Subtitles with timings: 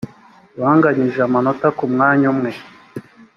[0.59, 2.51] banganyije amanota ku mwanya umwe